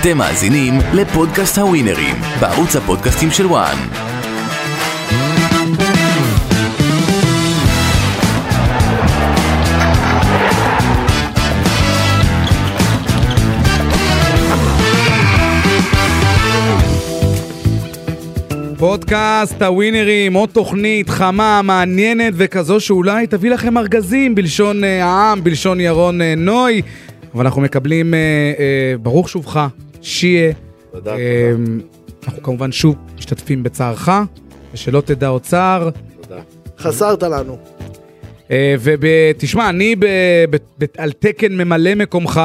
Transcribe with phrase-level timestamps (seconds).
[0.00, 3.76] אתם מאזינים לפודקאסט הווינרים, בערוץ הפודקאסטים של וואן.
[18.78, 25.80] פודקאסט הווינרים, עוד תוכנית חמה, מעניינת וכזו שאולי תביא לכם ארגזים בלשון אה, העם, בלשון
[25.80, 26.82] ירון אה, נוי.
[27.34, 28.18] אבל אנחנו מקבלים, אה,
[28.58, 29.68] אה, ברוך שובך,
[30.02, 30.52] שיה.
[30.92, 31.84] תודה, אה, תודה.
[32.24, 34.08] אנחנו כמובן שוב משתתפים בצערך,
[34.74, 35.90] ושלא תדע עוד צער.
[36.20, 36.40] תודה.
[36.78, 37.58] חסרת לנו.
[38.50, 40.04] אה, ותשמע, אני ב,
[40.50, 42.40] ב, ב, על תקן ממלא מקומך,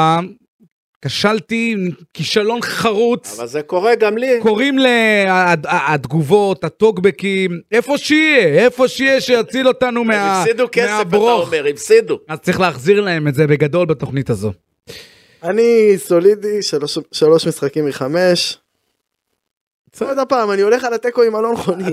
[1.02, 1.76] כשלתי
[2.13, 3.36] כישלון חרוץ.
[3.40, 4.40] אבל זה קורה גם לי.
[4.41, 4.77] קוראים
[5.94, 11.48] לתגובות, הטוקבקים, איפה שיהיה, איפה שיהיה שיציל אותנו הם מה, הפסידו כסף, אתה מהברוך.
[11.48, 12.20] אומר, הפסידו.
[12.27, 14.52] אז צריך להחזיר להם את זה בגדול בתוכנית הזו.
[15.44, 18.58] אני סולידי, שלוש, שלוש משחקים מחמש.
[20.00, 21.36] עוד הפעם, אני הולך על התיקו עם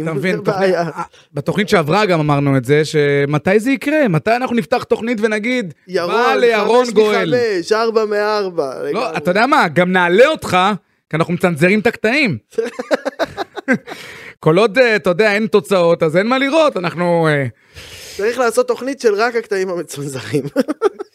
[0.03, 0.83] אתה מבין, זה בעיה.
[0.83, 4.09] אה, בתוכנית שעברה גם אמרנו את זה, שמתי זה יקרה?
[4.09, 7.35] מתי אנחנו נפתח תוכנית ונגיד, בא ירון, לירון חמש גואל.
[7.35, 8.91] מחמש, ארבע מארבע.
[8.93, 9.17] לא.
[9.17, 10.59] אתה יודע מה, גם נעלה אותך,
[11.11, 12.39] כי אנחנו מצנזרים את הקטעים.
[14.41, 17.29] כל עוד, אה, אתה יודע, אין תוצאות, אז אין מה לראות, אנחנו...
[17.29, 17.47] אה,
[18.17, 20.45] צריך לעשות תוכנית של רק הקטעים המצונזרים.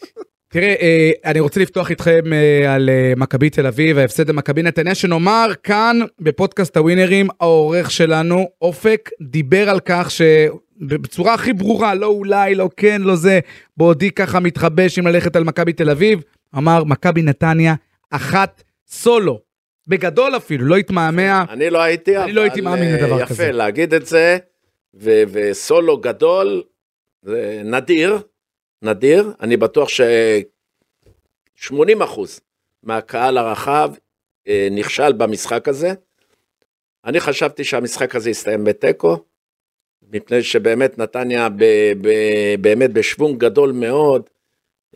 [0.50, 4.94] תראה, אה, אני רוצה לפתוח איתכם אה, על אה, מכבי תל אביב, ההפסד למכבי נתניה,
[4.94, 12.54] שנאמר כאן בפודקאסט הווינרים, העורך שלנו, אופק, דיבר על כך שבצורה הכי ברורה, לא אולי,
[12.54, 13.40] לא כן, לא זה,
[13.76, 16.22] בעודי ככה מתחבש עם ללכת על מכבי תל אביב,
[16.56, 17.74] אמר מכבי נתניה,
[18.10, 19.40] אחת סולו,
[19.88, 21.44] בגדול אפילו, לא התמהמה.
[21.50, 23.52] אני לא הייתי, אני לא הייתי מאמין לדבר יפה, כזה.
[23.52, 24.38] להגיד את זה,
[24.94, 26.62] וסולו גדול,
[27.22, 28.18] זה נדיר,
[28.82, 29.32] נדיר.
[29.40, 32.40] אני בטוח ש-80 אחוז
[32.82, 33.90] מהקהל הרחב
[34.48, 35.92] אה, נכשל במשחק הזה.
[37.04, 39.24] אני חשבתי שהמשחק הזה יסתיים בתיקו,
[40.02, 44.30] מפני שבאמת נתניה ב- ב- באמת בשוונג גדול מאוד,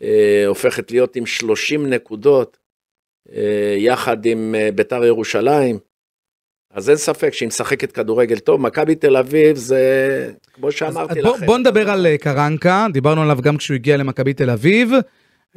[0.01, 2.57] אה, הופכת להיות עם 30 נקודות,
[3.29, 5.79] אה, יחד עם ביתר ירושלים.
[6.73, 11.45] אז אין ספק שהיא משחקת כדורגל טוב, מכבי תל אביב זה, כמו שאמרתי בוא, לכם,
[11.45, 14.91] בוא נדבר על אה, קרנקה, דיברנו עליו גם כשהוא הגיע למכבי תל אביב.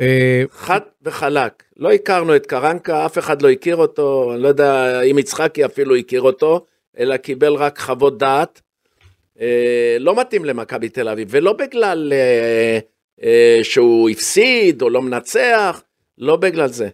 [0.00, 1.62] אה, חד וחלק.
[1.76, 5.96] לא הכרנו את קרנקה, אף אחד לא הכיר אותו, אני לא יודע אם יצחקי אפילו
[5.96, 6.64] הכיר אותו,
[6.98, 8.60] אלא קיבל רק חוות דעת.
[9.40, 12.12] אה, לא מתאים למכבי תל אביב, ולא בגלל
[13.62, 15.82] שהוא הפסיד או לא מנצח,
[16.18, 16.88] לא בגלל זה.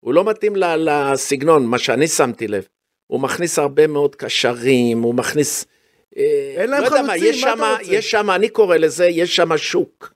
[0.00, 2.66] הוא לא מתאים לסגנון, מה שאני שמתי לב.
[3.06, 5.66] הוא מכניס הרבה מאוד קשרים, הוא מכניס...
[6.16, 7.92] אה, אין להם לא מה, חלוצים, יש מה אתה שמה- רוצה?
[7.94, 10.12] יש שם, אני קורא לזה, יש שם שוק.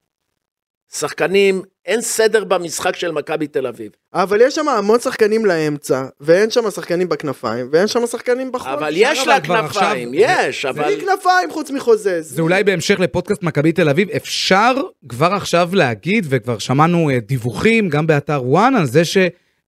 [0.94, 3.90] שחקנים, אין סדר במשחק של מכבי תל אביב.
[4.14, 8.68] אבל יש שם המון שחקנים לאמצע, ואין שם שחקנים בכנפיים, ואין שם שחקנים בחוץ.
[8.68, 10.82] אבל יש לה כנפיים, עכשיו- יש, אבל...
[10.84, 12.34] בלי כנפיים חוץ מחוזז.
[12.34, 14.72] זה אולי בהמשך לפודקאסט מכבי תל אביב, אפשר
[15.08, 19.02] כבר עכשיו להגיד, וכבר שמענו אה, דיווחים גם באתר וואן על זה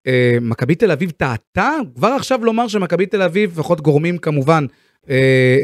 [0.09, 4.66] שמכבי תל אביב טעתה, כבר עכשיו לומר שמכבי תל אביב, לפחות גורמים כמובן,
[5.11, 5.15] אה,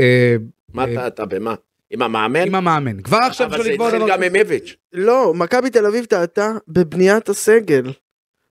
[0.01, 0.37] אה,
[0.75, 1.55] מה אתה, אתה במה?
[1.91, 2.47] עם המאמן?
[2.47, 3.03] עם המאמן.
[3.03, 4.27] כבר עכשיו אבל אפשר זה לקבוע התחיל דבר גם כזה.
[4.27, 4.77] עם איביץ'.
[4.93, 7.93] לא, מכבי תל אביב טעתה בבניית הסגל.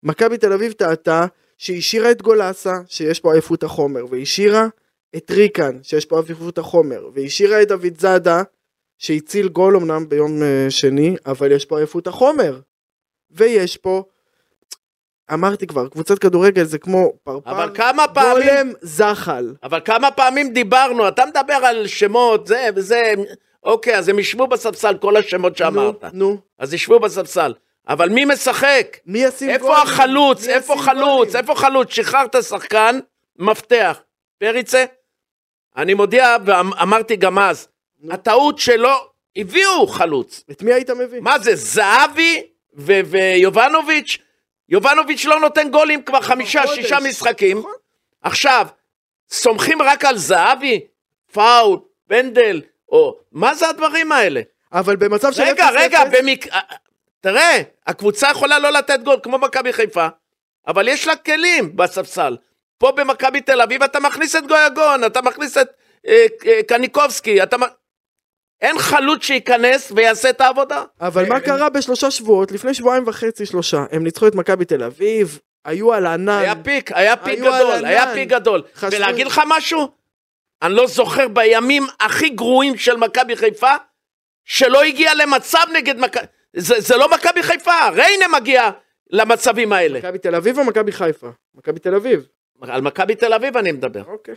[0.04, 1.26] מכבי תל אביב טעתה
[1.58, 4.68] שהשאירה את גולסה, שיש פה עייפות החומר, והשאירה
[5.16, 8.44] את ריקן, שיש פה עייפות החומר, והשאירה את דוד זאדה,
[8.98, 12.60] שהציל גול אמנם ביום אה, שני, אבל יש פה עייפות החומר.
[13.32, 14.04] ויש פה,
[15.34, 18.48] אמרתי כבר, קבוצת כדורגל זה כמו פרפר, אבל כמה פעמים...
[18.48, 19.54] גולם, זחל.
[19.64, 23.14] אבל כמה פעמים דיברנו, אתה מדבר על שמות, זה וזה,
[23.64, 26.04] אוקיי, אז הם ישבו בספסל, כל השמות שאמרת.
[26.04, 26.38] נו, נו.
[26.60, 27.54] אז ישבו בספסל.
[27.88, 28.98] אבל מי משחק?
[29.06, 29.82] מי ישים איפה גולים?
[29.82, 30.48] החלוץ?
[30.48, 31.36] איפה חלוץ?
[31.36, 31.90] איפה חלוץ?
[31.90, 33.00] שחררת שחקן,
[33.40, 34.00] מפתח.
[34.40, 34.86] פריצה?
[35.78, 37.68] אני מודיע, ואמרתי גם אז,
[38.00, 38.14] נו.
[38.14, 38.94] הטעות שלו,
[39.36, 40.44] הביאו חלוץ.
[40.52, 41.20] את מי היית מביא?
[41.22, 42.44] מה זה, זהבי
[42.74, 44.18] ויובנוביץ'?
[44.70, 46.76] יובנוביץ' לא נותן גולים כבר חמישה, חודש.
[46.76, 47.60] שישה משחקים.
[47.60, 47.74] נכון.
[48.22, 48.68] עכשיו,
[49.30, 50.88] סומכים רק על זהבי?
[51.32, 53.20] פאול, פנדל, או...
[53.32, 54.42] מה זה הדברים האלה?
[54.74, 56.48] אבל במצב של רגע, 0-0, רגע, במק...
[56.48, 56.60] אה,
[57.22, 60.08] תראה, הקבוצה יכולה לא לתת גול כמו מכבי חיפה,
[60.68, 62.38] אבל יש לה כלים בספסל.
[62.78, 65.70] פה במכבי תל אביב אתה מכניס את גויגון, אתה מכניס את
[66.08, 67.56] אה, אה, קניקובסקי, אתה...
[68.66, 70.84] אין חלוץ שייכנס ויעשה את העבודה.
[71.02, 75.40] אבל מה קרה בשלושה שבועות, לפני שבועיים וחצי, שלושה, הם ניצחו את מכבי תל אביב,
[75.66, 76.40] היו על הענן.
[76.42, 77.86] היה פיק, היה פיק גדול, ענן.
[77.86, 78.62] היה פיק גדול.
[78.92, 79.88] ולהגיד לך משהו?
[80.62, 83.72] אני לא זוכר בימים הכי גרועים של מכבי חיפה,
[84.46, 86.26] שלא הגיע למצב נגד מכבי...
[86.56, 88.70] זה, זה לא מכבי חיפה, ריינה מגיע
[89.10, 90.00] למצבים האלה.
[90.00, 91.30] מכבי תל אביב או מכבי חיפה?
[91.56, 92.28] מכבי תל אביב.
[92.62, 94.04] על מכבי תל אביב אני מדבר.
[94.08, 94.36] אוקיי.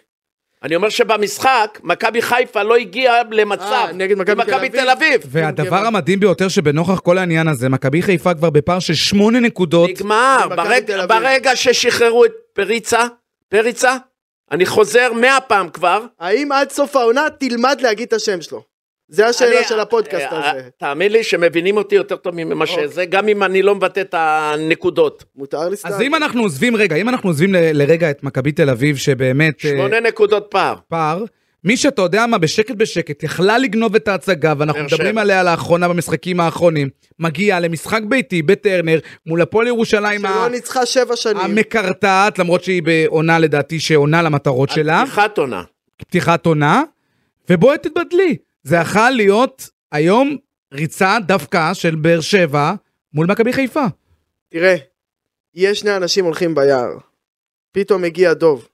[0.63, 4.81] אני אומר שבמשחק, מכבי חיפה לא הגיעה למצב אה, נגד מכבי עם תל מכבי אביב?
[4.81, 5.21] תל אביב.
[5.27, 5.87] והדבר.
[5.87, 9.91] המדהים ביותר שבנוכח כל העניין הזה, מכבי חיפה כבר בפער של שמונה נקודות.
[9.91, 11.19] נגמר, ומכבי ברג, תל אביב.
[11.19, 13.07] ברגע ששחררו את פריצה,
[13.49, 13.97] פריצה,
[14.51, 16.05] אני חוזר מאה פעם כבר.
[16.21, 18.63] האם עד סוף העונה תלמד להגיד את השם שלו?
[19.09, 20.69] זה השאלה אני- של הפודקאסט אה, הזה.
[20.79, 22.85] תאמין לי שמבינים אותי יותר טוב ממה אוקיי.
[22.89, 25.25] שזה, גם אם אני לא מבטא את הנקודות.
[25.37, 25.89] מותר לי סתם.
[25.89, 29.65] אז אם אנחנו עוזבים רגע, אם אנחנו עוזבים ל- לרגע את מכבי תל אביב, שבאמת
[29.65, 30.75] אה, שמונה נקודות פער.
[30.89, 31.25] פער,
[31.65, 35.19] מי שאתה יודע מה, בשקט בשקט, יכלה לגנוב את ההצגה, ואנחנו מדברים.
[35.19, 36.89] עליה לאחרונה במשחקים האחרונים,
[37.19, 41.37] מגיע למשחק ביתי בטרנר, מול הפועל ירושלים ה- שלא ניצחה שבע שנים.
[41.37, 45.63] המקרטעת, למרות שהיא בעונה לדעתי שעונה למטרות שלה, פתיחת עונה.
[45.97, 46.83] פתיחת עונה,
[47.51, 48.37] ובואי תתבדלי.
[48.63, 50.37] זה יכול להיות היום
[50.75, 52.73] ריצה דווקא של באר שבע
[53.13, 53.85] מול מכבי חיפה.
[54.49, 54.75] תראה,
[55.55, 56.91] יש שני אנשים הולכים ביער.
[57.73, 58.69] פתאום מגיע דוב.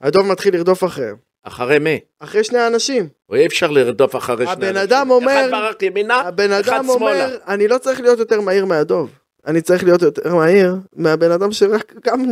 [0.00, 1.16] הדוב מתחיל לרדוף אחריהם.
[1.42, 2.00] אחרי מי?
[2.18, 3.08] אחרי שני האנשים.
[3.28, 4.82] או אי אפשר לרדוף אחרי שני הבן אנשים.
[4.82, 6.88] אדם אומר- אחד ברח ימינה, הבן אדם.
[6.88, 9.10] אומר, אני לא צריך להיות יותר מהיר מהדוב.
[9.46, 12.24] אני צריך להיות יותר מהיר מהבן אדם שרק גם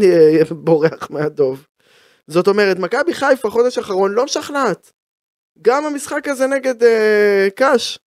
[0.51, 1.67] בורח מהדוב.
[2.27, 4.93] זאת אומרת, מכבי חיפה חודש האחרון לא משכנעת.
[5.63, 7.99] גם המשחק הזה נגד אה, קאש.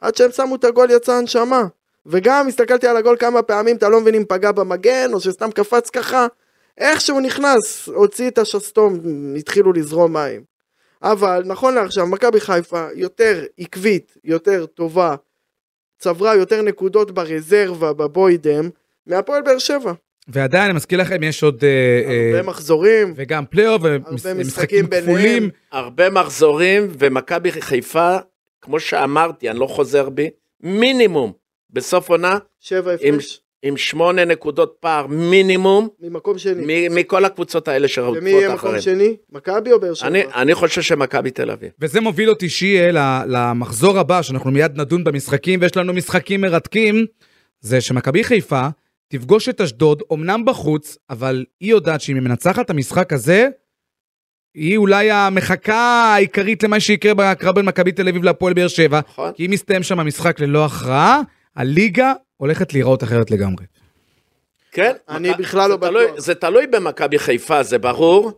[0.00, 1.62] עד שהם שמו את הגול יצא הנשמה.
[2.06, 5.90] וגם הסתכלתי על הגול כמה פעמים, אתה לא מבין אם פגע במגן, או שסתם קפץ
[5.90, 6.26] ככה.
[6.78, 9.00] איך שהוא נכנס, הוציא את השסתום,
[9.38, 10.44] התחילו לזרום מים.
[11.02, 15.14] אבל נכון לעכשיו, מכבי חיפה יותר עקבית, יותר טובה,
[15.98, 18.70] צברה יותר נקודות ברזרבה, בבוידם,
[19.06, 19.92] מהפועל באר שבע.
[20.28, 21.64] ועדיין, אני מזכיר לכם, יש עוד...
[21.64, 21.68] אה,
[22.10, 23.82] אה, הרבה מחזורים, וגם פלייאוף,
[24.24, 24.86] ומשחקים.
[24.86, 25.50] כפולים.
[25.72, 28.16] הרבה מחזורים, ומכבי חיפה,
[28.60, 30.30] כמו שאמרתי, אני לא חוזר בי,
[30.62, 31.32] מינימום
[31.70, 36.88] בסוף עונה, שבע עם, הפרש, עם שמונה נקודות פער מינימום, ממקום שני.
[36.88, 38.80] מ- מכל הקבוצות האלה ומי שרודפות יהיה מקום אחריהם.
[38.80, 39.16] שני?
[39.32, 40.08] מכבי או באר שבע?
[40.08, 41.70] אני, אני חושב שמכבי תל אביב.
[41.80, 47.06] וזה מוביל אותי שיהיה ל- למחזור הבא, שאנחנו מיד נדון במשחקים, ויש לנו משחקים מרתקים,
[47.60, 48.66] זה שמכבי חיפה
[49.12, 53.48] תפגוש את אשדוד, אמנם בחוץ, אבל היא יודעת שאם היא מנצחת את המשחק הזה,
[54.54, 55.74] היא אולי המחכה
[56.14, 59.32] העיקרית למה שיקרה בקרב בין מכבי תל אביב להפועל באר שבע, נכון?
[59.32, 61.20] כי אם מסתיים שם המשחק ללא הכרעה,
[61.56, 63.64] הליגה הולכת להיראות אחרת לגמרי.
[64.72, 64.92] כן.
[65.08, 66.18] אני מכ- בכלל לא בטוח.
[66.18, 68.32] זה תלוי במכבי חיפה, זה ברור.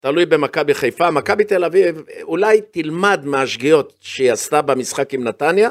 [0.00, 1.10] תלוי במכבי חיפה.
[1.10, 5.70] מכבי תל אביב אולי תלמד מהשגיאות שהיא עשתה במשחק עם נתניה,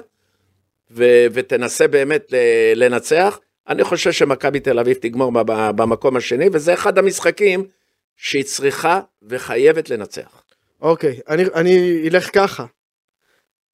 [0.91, 2.35] ו- ותנסה באמת ל-
[2.75, 3.39] לנצח.
[3.67, 7.67] אני חושב שמכבי תל אביב תגמור ב- במקום השני, וזה אחד המשחקים
[8.17, 10.43] שהיא צריכה וחייבת לנצח.
[10.81, 12.65] אוקיי, אני, אני אלך ככה.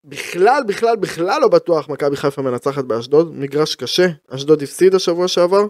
[0.04, 5.68] בכלל, בכלל, בכלל לא בטוח מכבי חיפה מנצחת באשדוד, מגרש קשה, אשדוד הפסידה שבוע שעבר,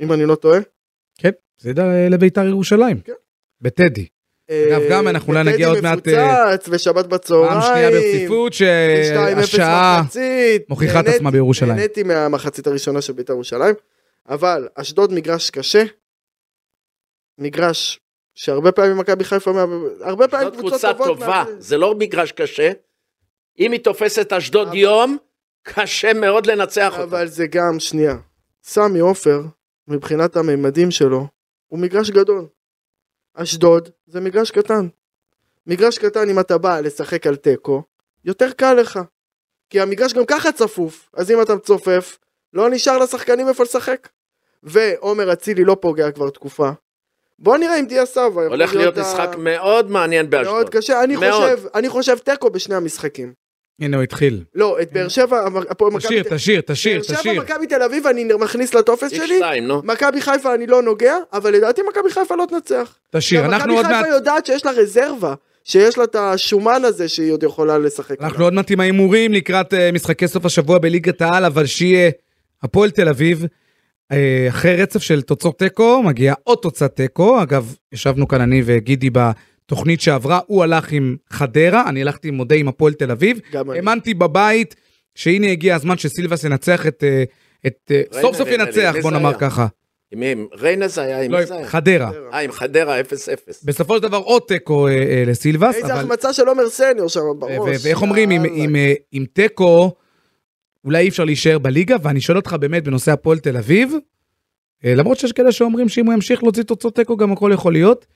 [0.00, 0.60] אם אני לא טועה.
[1.18, 1.80] כן, זה ד-
[2.10, 3.00] לביתר ירושלים.
[3.00, 3.12] כן.
[3.60, 4.06] בטדי.
[4.68, 7.50] אגב, גם אנחנו אולי נגיע עוד מעט, מפוצץ, ושבת בצהריים.
[7.52, 10.62] פעם שנייה ברציפות 2-0 שהשעה מחצית.
[10.68, 11.72] מוכיחה את עצמה בירושלים.
[11.76, 13.74] נהניתי מהמחצית הראשונה של בית"ר ירושלים,
[14.28, 15.84] אבל אשדוד מגרש קשה,
[17.38, 18.00] מגרש
[18.34, 19.50] שהרבה פעמים מכבי חיפה,
[20.00, 21.06] הרבה פעמים קבוצות קבוצה טובות.
[21.18, 22.72] טובה, מה- זה לא מגרש קשה.
[23.58, 25.16] אם היא תופסת אשדוד יום,
[25.62, 27.02] קשה מאוד לנצח אותה.
[27.02, 28.16] אבל זה גם, שנייה,
[28.64, 29.40] סמי עופר,
[29.88, 31.26] מבחינת הממדים שלו,
[31.66, 32.46] הוא מגרש גדול.
[33.34, 34.88] אשדוד זה מגרש קטן.
[35.66, 37.82] מגרש קטן, אם אתה בא לשחק על תיקו,
[38.24, 39.00] יותר קל לך.
[39.70, 42.18] כי המגרש גם ככה צפוף, אז אם אתה מצופף,
[42.52, 44.08] לא נשאר לשחקנים איפה לשחק.
[44.62, 46.70] ועומר אצילי לא פוגע כבר תקופה.
[47.38, 48.42] בוא נראה אם תהיה סבא.
[48.42, 50.68] הולך להיות ה- משחק מאוד מעניין מאוד באשדוד.
[50.68, 51.32] קשה, אני מאוד.
[51.56, 53.32] חושב, אני חושב תיקו בשני המשחקים.
[53.80, 54.44] הנה הוא התחיל.
[54.54, 57.42] לא, את באר שבע, הפועל מכבי תשאיר, תל- תשאיר, תשאיר, באר שבע, תשאיר.
[57.42, 59.80] מכבי תל אביב אני מכניס לטופס שלי, שתיים, נו.
[59.84, 62.94] מכבי חיפה אני לא נוגע, אבל לדעתי מכבי חיפה לא תנצח.
[63.10, 63.44] תשאיר.
[63.44, 64.04] אנחנו עוד מכבי מעט...
[64.04, 68.20] חיפה יודעת שיש לה רזרבה, שיש לה את השומן הזה שהיא עוד יכולה לשחק.
[68.20, 68.44] אנחנו.
[68.44, 72.10] עוד מעט עם ההימורים לקראת אה, משחקי סוף השבוע בליגת העל, אבל שיהיה
[72.62, 73.44] הפועל תל אביב,
[74.12, 77.42] אה, אחרי רצף של תוצאות תיקו, מגיעה עוד תוצאת תיקו.
[77.42, 79.10] אגב, ישבנו כאן אני וגידי
[79.72, 83.40] בתוכנית שעברה, הוא הלך עם חדרה, אני הלכתי מודה עם הפועל תל אביב.
[83.52, 83.78] גם אני.
[83.78, 84.74] האמנתי בבית
[85.14, 87.04] שהנה הגיע הזמן שסילבס ינצח את...
[87.04, 87.24] אה,
[87.66, 89.34] את אה, ריינה, סוף סוף ריינה, ינצח, בוא נאמר?
[89.38, 89.66] ככה.
[90.12, 90.32] עם מי?
[90.32, 91.22] עם ריינה זה היה?
[91.22, 91.66] עם לא, מי זה היה?
[91.66, 92.10] חדרה.
[92.32, 93.04] אה, עם חדרה 0-0.
[93.64, 95.98] בסופו של דבר עוד תיקו אה, לסילבס, איזה אבל...
[95.98, 97.80] החמצה של עומר סניור שם בראש.
[97.84, 98.44] ואיך אומרים, עם-.
[98.44, 98.76] עם,
[99.12, 99.92] עם תיקו,
[100.84, 103.94] אולי אי אפשר להישאר בליגה, ואני שואל אותך באמת בנושא הפועל תל אביב,
[104.84, 108.06] למרות שיש כאלה שאומרים שאם הוא ימשיך להוציא תוצאות תיקו גם הכל יכול להיות.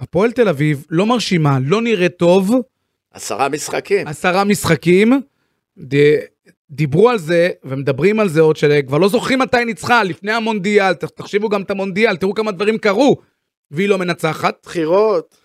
[0.00, 2.54] הפועל תל אביב לא מרשימה, לא נראית טוב,
[3.12, 4.06] עשרה משחקים.
[4.08, 5.20] עשרה משחקים,
[5.78, 6.18] ד-
[6.70, 11.48] דיברו על זה ומדברים על זה עוד שכבר לא זוכרים מתי ניצחה, לפני המונדיאל, תחשיבו
[11.48, 13.16] גם את המונדיאל, תראו כמה דברים קרו,
[13.70, 14.58] והיא לא מנצחת.
[14.62, 15.36] בחירות.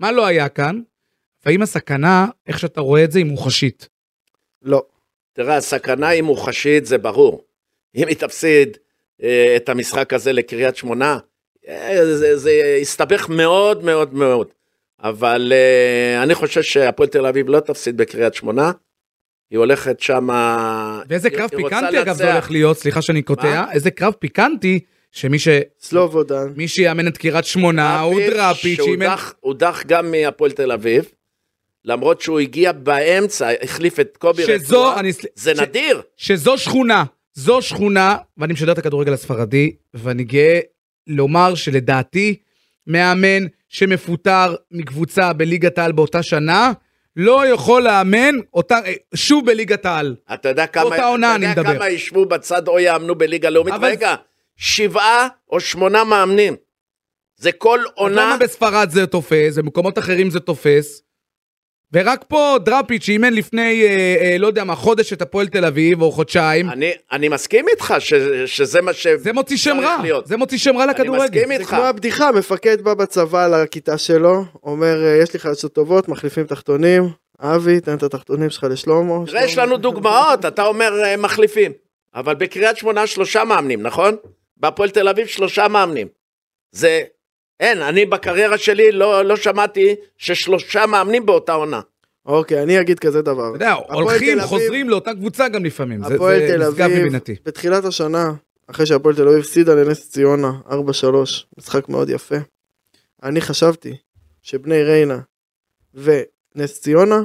[0.00, 0.80] מה לא היה כאן?
[1.46, 3.88] והאם הסכנה, איך שאתה רואה את זה, היא מוחשית?
[4.62, 4.82] לא.
[5.32, 7.44] תראה, הסכנה היא מוחשית, זה ברור.
[7.94, 8.76] אם היא תפסיד
[9.22, 11.18] אה, את המשחק הזה לקריית שמונה,
[11.68, 14.46] אה, זה, זה יסתבך מאוד מאוד מאוד.
[15.02, 18.72] אבל אה, אני חושב שהפועל תל אביב לא תפסיד בקריית שמונה.
[19.50, 20.28] היא הולכת שם...
[21.08, 24.80] ואיזה קרב פיקנטי אגב זה הולך להיות, סליחה שאני קוטע, איזה קרב פיקנטי,
[25.12, 25.48] שמי ש...
[25.80, 26.52] סלובודן.
[26.56, 28.80] מי שיאמן את קריית שמונה הוא דראפיץ',
[29.40, 31.04] הודח גם מהפועל תל אביב,
[31.84, 35.00] למרות שהוא הגיע באמצע, החליף את קובי שזו, רצועה.
[35.00, 35.12] אני...
[35.34, 36.02] זה ש- נדיר.
[36.16, 37.04] שזו שכונה,
[37.34, 40.60] זו שכונה, ואני משדר את הכדורגל הספרדי, ואני גאה
[41.06, 42.36] לומר שלדעתי,
[42.86, 46.72] מאמן שמפוטר מקבוצה בליגת העל באותה שנה,
[47.16, 50.16] לא יכול לאמן אותה, אה, שוב בליגת העל.
[50.34, 51.74] אתה יודע כמה, עונה אתה יודע.
[51.74, 53.74] כמה ישבו בצד או יאמנו בליגה לאומית?
[53.74, 54.14] אבל- רגע,
[54.56, 56.56] שבעה או שמונה מאמנים.
[57.36, 61.02] זה כל עונה, למה בספרד זה תופס, במקומות אחרים זה תופס?
[61.94, 66.02] ורק פה דראפיץ' שאימן לפני, אה, אה, לא יודע מה, חודש את הפועל תל אביב,
[66.02, 68.14] או חודשיים, אני, אני מסכים איתך ש,
[68.46, 69.06] שזה מה ש...
[69.06, 70.26] זה מוציא שם רע, להיות.
[70.26, 71.24] זה מוציא שם רע לכדורגל.
[71.24, 71.68] מסכים זה איתך.
[71.68, 77.08] כמו הבדיחה, מפקד בא בצבא לכיתה שלו, אומר, "אה, יש לי חדשות טובות, מחליפים תחתונים,
[77.40, 79.26] אבי, תן את התחתונים שלך לשלמה.
[79.26, 81.72] תראה, יש לנו דוגמאות, אתה אומר אה, מחליפים.
[82.14, 84.16] אבל בקריית שמונה שלושה מאמנים, נכון?
[84.56, 86.06] בהפועל תל אביב שלושה מאמנים.
[86.72, 87.02] זה...
[87.60, 91.80] אין, אני בקריירה שלי לא, לא שמעתי ששלושה מאמנים באותה עונה.
[92.26, 93.48] אוקיי, אני אגיד כזה דבר.
[93.48, 97.36] אתה יודע, הולכים, חוזרים לאותה קבוצה גם לפעמים, זה הפועל תל אביב, מבינתי.
[97.44, 98.32] בתחילת השנה,
[98.66, 100.74] אחרי שהפועל תל אביב הפסידה לנס ציונה, 4-3,
[101.58, 102.36] משחק מאוד יפה.
[103.22, 103.96] אני חשבתי
[104.42, 105.18] שבני ריינה
[105.94, 107.22] ונס ציונה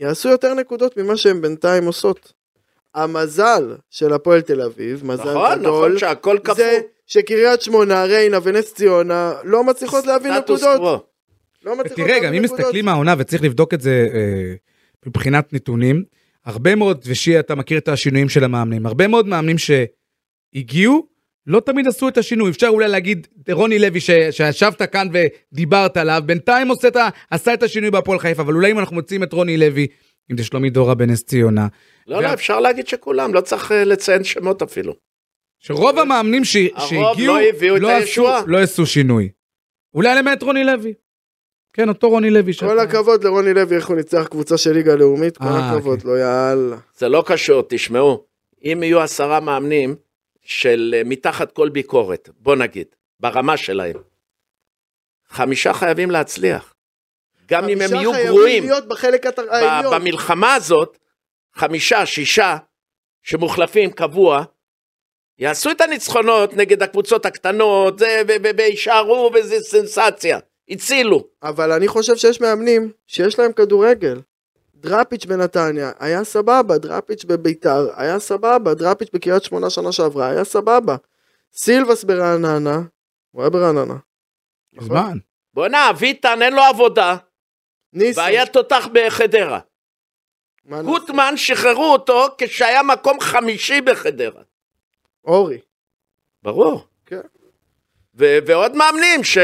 [0.00, 2.32] יעשו יותר נקודות ממה שהן בינתיים עושות.
[2.94, 6.54] המזל של הפועל תל אביב, מזל נכון, גדול, נכון שהכל כפול.
[6.54, 11.06] זה שקריית שמונה, ריינה ונס ציונה לא מצליחות להביא נקודות.
[11.64, 12.42] לא מצליחות ותראה, גם אם.
[12.42, 14.54] מסתכלים מהעונה, וצריך לבדוק את זה אה,
[15.06, 16.04] מבחינת נתונים,
[16.44, 21.06] הרבה מאוד, ושי, אתה מכיר את השינויים של המאמנים, הרבה מאוד מאמנים שהגיעו,
[21.46, 22.50] לא תמיד עשו את השינוי.
[22.50, 25.08] אפשר אולי להגיד, רוני לוי, ש, שישבת כאן
[25.52, 28.96] ודיברת עליו, בינתיים עושה את ה, עשה את השינוי בהפועל חיפה, אבל אולי אם אנחנו
[28.96, 29.86] מוצאים את רוני לוי,
[30.32, 31.66] אם זה שלומי דורה בנס ציונה,
[32.06, 34.94] לא, לא, אפשר להגיד שכולם, לא צריך אה, לציין שמות אפילו.
[35.58, 38.42] שרוב המאמנים ש, הרוב שהגיעו, לא הביאו את עשו, הישועה.
[38.46, 39.28] לא עשו שינוי.
[39.94, 40.94] אולי למעט רוני לוי.
[41.72, 42.52] כן, אותו רוני לוי.
[42.52, 46.02] כל שאתה- הכבוד לרוני לוי, איך הוא ניצח קבוצה של ליגה לאומית, כל אה, הכבוד
[46.02, 46.08] כן.
[46.08, 46.76] לו, יאללה.
[46.96, 48.24] זה לא קשור, תשמעו,
[48.64, 49.96] אם יהיו עשרה מאמנים
[50.42, 52.86] של אה, מתחת כל ביקורת, בוא נגיד,
[53.20, 53.96] ברמה שלהם,
[55.28, 56.74] חמישה חייבים להצליח.
[57.48, 58.64] גם אם הם יהיו גרועים.
[59.92, 60.98] במלחמה הזאת,
[61.54, 62.56] חמישה, שישה,
[63.22, 64.44] שמוחלפים קבוע,
[65.38, 68.02] יעשו את הניצחונות נגד הקבוצות הקטנות,
[68.56, 70.38] ויישארו, וזה סנסציה.
[70.68, 71.24] הצילו.
[71.42, 74.20] אבל אני חושב שיש מאמנים שיש להם כדורגל.
[74.74, 80.96] דראפיץ' בנתניה היה סבבה, דראפיץ' בביתר היה סבבה, דראפיץ' בקריית שמונה שנה שעברה היה סבבה.
[81.54, 82.80] סילבס ברעננה,
[83.30, 83.94] הוא היה ברעננה.
[84.72, 84.88] נכון?
[84.88, 85.18] זמן.
[85.54, 87.16] בואנה, אביטן אין לו עבודה,
[87.92, 89.60] ניסו, והיה תותח בחדרה.
[90.84, 94.42] גוטמן שחררו אותו כשהיה מקום חמישי בחדרה.
[95.26, 95.58] אורי.
[96.42, 96.86] ברור.
[97.06, 97.20] כן.
[98.18, 99.38] ו- ועוד מאמנים ש...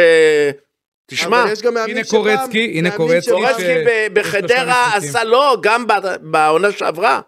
[1.06, 1.44] תשמע,
[1.88, 3.64] הנה קורצקי, הנה קורצקי קורצקי
[4.12, 4.96] בחדרה.
[4.96, 7.20] עשה לו, גם ב- בעונה שעברה.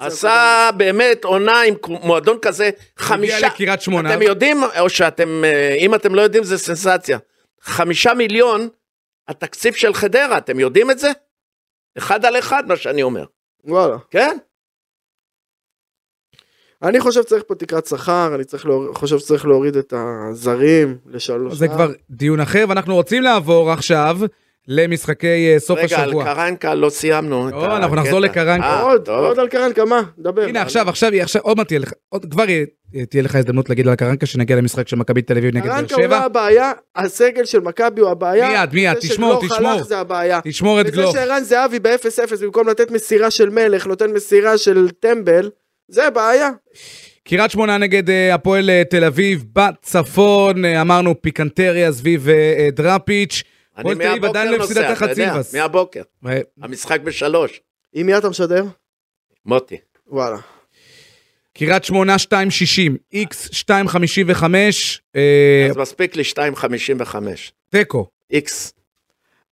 [0.00, 3.36] עשה באמת עונה עם מועדון כזה, חמישה...
[3.36, 4.14] הגיע לקריית שמונה.
[4.14, 7.18] אתם יודעים, או שאתם, אה, אם אתם לא יודעים זה סנסציה.
[7.60, 8.68] חמישה מיליון
[9.28, 11.10] התקציב של חדרה, אתם יודעים את זה?
[11.98, 13.24] אחד על אחד מה שאני אומר,
[13.64, 13.96] וואלה.
[14.10, 14.36] כן?
[16.82, 18.94] אני חושב שצריך פה תקרת שכר, אני צריך להור...
[18.94, 21.54] חושב שצריך להוריד את הזרים לשלוש.
[21.54, 24.18] זה כבר דיון אחר, ואנחנו רוצים לעבור עכשיו
[24.68, 26.24] למשחקי אה, סוף רגע, על השבוע.
[26.24, 27.48] קרנקה לא סיימנו.
[27.48, 28.20] את או, אנחנו נחזור.
[28.20, 28.66] לקרנקה.
[28.66, 29.24] אה, עוד, טוב.
[29.24, 30.02] עוד על קרנקה, מה?
[30.18, 30.42] דבר.
[30.42, 32.44] הנה עכשיו, עכשיו, עכשיו, עוד מעט תהיה לך, עוד כבר
[33.10, 35.94] תהיה לך הזדמנות להגיד על קרנקה כשנגיע למשחק של מכבי תל אביב נגד באר קרנקה
[35.94, 36.18] הוא לא שבע.
[36.18, 38.48] הבעיה, הסגל של מכבי הוא הבעיה.
[38.48, 39.70] מיד, מיד, תשמור, תשמור.
[39.70, 40.40] הלך זה הבעיה.
[40.44, 41.12] תשמור את וזה גלוך.
[41.12, 45.50] שערן זהבי ב-0-0 במקום לתת מסירה של מלך, נותן מסירה של טמבל,
[45.88, 46.50] זה בעיה.
[47.24, 52.28] קריית שמונה נגד אה, הפועל אה, תל אביב בצפון, אה, אמרנו פיקנטריה סביב
[52.72, 53.42] דראפיץ'.
[53.78, 55.34] אני מהבוקר לא נוסע, אתה יודע.
[55.54, 56.02] מהבוקר.
[56.62, 57.60] המשחק בשלוש.
[57.94, 58.64] עם מי אתה משדר?
[59.46, 59.76] מוטי.
[60.08, 60.36] וואלה.
[61.58, 64.44] קריית שמונה 2.60, איקס 2.55,
[65.16, 67.16] אה, אז מספיק לי 2.55.
[67.70, 68.06] תיקו.
[68.30, 68.72] איקס.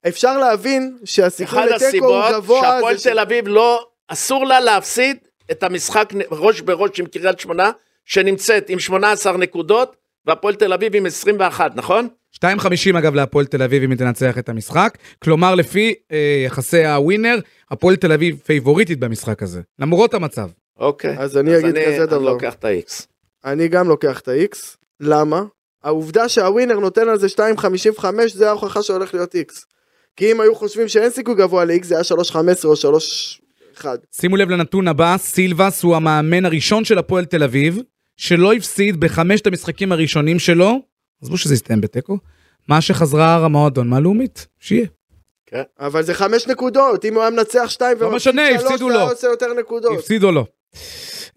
[0.07, 2.61] אפשר להבין שהסיכוי לתיקו הוא הסיבות גבוה.
[2.61, 5.17] שהפועל זה ש- תל אביב לא, אסור לה להפסיד
[5.51, 7.71] את המשחק ראש בראש עם קריית שמונה,
[8.05, 12.07] שנמצאת עם 18 נקודות, והפועל תל אביב עם 21, נכון?
[12.35, 14.97] 2.50 אגב להפועל תל אביב אם היא תנצח את המשחק.
[15.23, 17.39] כלומר, לפי אה, יחסי הווינר,
[17.71, 20.49] הפועל תל אביב פייבוריטית במשחק הזה, למרות המצב.
[20.77, 21.15] אוקיי.
[21.19, 22.19] אז אני אגיד כזה אני דבר.
[22.19, 23.05] לוקח את ה-X.
[23.45, 24.57] אני גם לוקח את ה-X.
[24.99, 25.43] למה?
[25.83, 29.65] העובדה שהווינר נותן על זה 2.55 זה ההוכחה שהולך להיות X.
[30.15, 32.03] כי אם היו חושבים שאין סיכוי גבוה ל-X זה היה
[32.33, 32.75] 3.15 או
[33.81, 33.87] 3.1.
[34.11, 37.79] שימו לב לנתון הבא, סילבס הוא המאמן הראשון של הפועל תל אביב,
[38.17, 40.79] שלא הפסיד בחמשת המשחקים הראשונים שלו,
[41.21, 42.17] עזבו שזה יסתיים בתיקו,
[42.67, 44.87] מה שחזרה המועדון מהלאומית, שיהיה.
[45.79, 48.95] אבל זה 5 נקודות, אם הוא היה מנצח 2 לא משנה, הפסידו לו.
[48.95, 49.99] היה עושה יותר נקודות.
[49.99, 50.45] הפסיד או לא.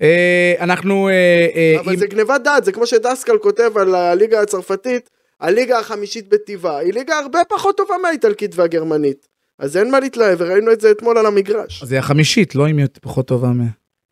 [0.03, 1.09] אה, אנחנו...
[1.09, 5.11] אה, אה, אבל זה גניבת דעת, זה כמו שדסקל כותב על הליגה הצרפתית,
[5.41, 9.34] הליגה החמישית בטבעה, היא ליגה הרבה פחות טובה מהאיטלקית והגרמנית.
[9.59, 11.85] אז אין מה להתלהב, וראינו את זה אתמול על המגרש.
[11.85, 13.61] זה החמישית, לא אם היא פחות טובה מ...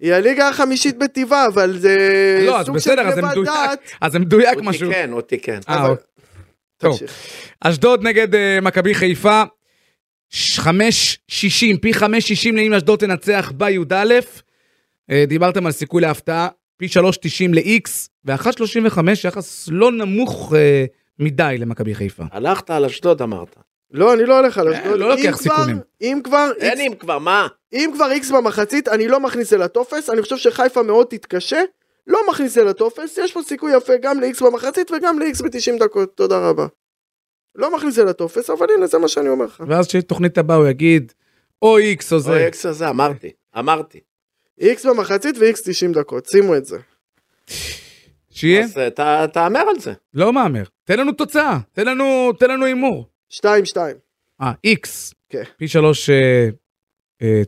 [0.01, 1.97] היא הליגה החמישית בטבעה, אבל זה
[2.47, 3.49] לא, אז סוג של בסדר, אז זה גניבת מדויק.
[3.55, 3.79] דעת.
[4.01, 4.89] אז זה מדויק הוא משהו.
[4.89, 5.59] תיקן, הוא תיקן.
[5.69, 6.05] אה, אבל- אוקיי.
[6.77, 6.93] טוב.
[6.99, 7.13] תמשיך.
[7.61, 9.43] אשדוד נגד אה, מכבי חיפה,
[10.33, 10.69] 5.60,
[11.83, 12.05] פי 5.60
[12.55, 14.05] לאם אשדוד תנצח בי"א.
[15.11, 17.01] אה, דיברתם על סיכוי להפתעה, פי 3.90
[17.55, 17.91] ל-X,
[18.25, 20.85] ו-1.35 יחס לא נמוך אה,
[21.19, 22.25] מדי למכבי חיפה.
[22.33, 23.57] הלכת על אשדוד אמרת.
[23.93, 24.99] לא, אני לא הולך על אה, אשדוד.
[24.99, 25.81] לא לוקח סיכונים.
[26.03, 26.51] אם כבר...
[26.61, 27.47] אין אם כבר, מה?
[27.73, 31.61] אם כבר איקס במחצית, אני לא מכניס אל הטופס, אני חושב שחיפה מאוד תתקשה,
[32.07, 36.17] לא מכניס אל הטופס, יש פה סיכוי יפה גם לאיקס במחצית וגם לאיקס ב-90 דקות,
[36.17, 36.67] תודה רבה.
[37.55, 39.63] לא מכניס אל הטופס, אבל הנה, זה מה שאני אומר לך.
[39.69, 41.13] ואז כשתוכנית הבאה הוא יגיד,
[41.63, 42.31] או איקס או זה.
[42.31, 44.01] או איקס או זה, אמרתי, אמרתי.
[44.61, 46.79] איקס במחצית ואיקס 90 דקות, שימו את זה.
[48.31, 48.65] שיהיה?
[48.65, 49.93] אז אה, תהמר על זה.
[50.15, 51.87] לא מהמר, תן לנו תוצאה, תן
[52.41, 53.12] לנו הימור.
[53.33, 53.97] 2, 2.
[54.43, 55.15] אה, איקס.
[55.29, 55.43] כן.
[55.57, 56.11] פי 3,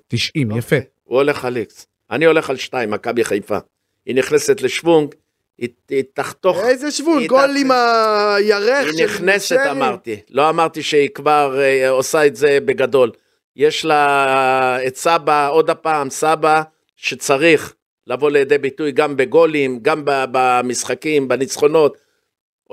[0.08, 0.58] 90, אה, אה, אוקיי.
[0.58, 0.88] יפה.
[1.04, 1.86] הוא הולך על איקס.
[2.10, 3.58] אני הולך על שתיים, מכבי חיפה.
[4.06, 5.14] היא נכנסת לשוונג,
[5.58, 5.68] היא,
[6.14, 6.58] תחתוך...
[6.64, 7.26] איזה שוונג?
[7.26, 10.20] גול עם הירך היא נכנסת, אמרתי.
[10.30, 13.10] לא אמרתי שהיא כבר אה, עושה את זה בגדול.
[13.56, 16.62] יש לה את סבא, עוד הפעם, סבא,
[16.96, 17.74] שצריך
[18.06, 22.03] לבוא לידי ביטוי גם בגולים, גם במשחקים, בניצחונות.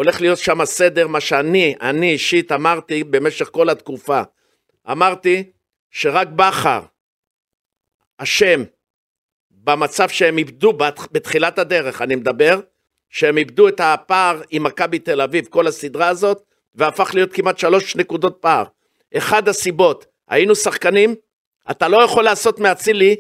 [0.02, 4.22] הולך להיות שם סדר, מה שאני, אני אישית אמרתי במשך כל התקופה.
[4.92, 5.44] אמרתי
[5.92, 6.82] שרק בכר
[8.18, 8.64] אשם
[9.52, 12.60] במצב שהם איבדו בת- בתחילת הדרך, אני מדבר,
[13.10, 16.42] שהם איבדו את הפער עם מכבי תל אביב, כל הסדרה הזאת,
[16.76, 18.64] והפך להיות כמעט שלוש נקודות פער.
[19.18, 21.16] אחד הסיבות, היינו שחקנים,
[21.72, 23.16] אתה לא יכול לעשות מאצילי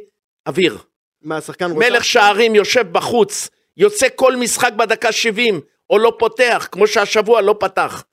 [0.48, 0.78] אוויר.
[1.22, 1.89] מה, השחקן רוצה?
[1.89, 7.56] מלך שערים יושב בחוץ, יוצא כל משחק בדקה 70, או לא פותח, כמו שהשבוע לא
[7.60, 8.04] פתח.